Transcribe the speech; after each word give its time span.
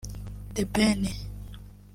The 0.55 0.63
Ben 0.65 1.05